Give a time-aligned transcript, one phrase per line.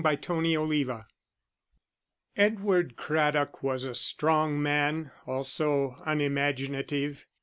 [0.03, 0.91] Chapter XVII
[2.35, 7.27] Edward Craddock was a strong man, also unimaginative.